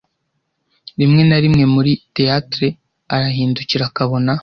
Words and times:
rimwe 0.99 1.21
na 1.29 1.37
rimwe 1.43 1.63
muri 1.73 1.91
theatre 2.15 2.67
arahindukira 3.15 3.83
akabona 3.87 4.31